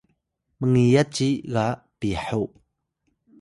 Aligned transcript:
mngiyat 0.59 1.07
ci 1.15 1.27
ga 1.53 1.67
Piho 1.99 2.41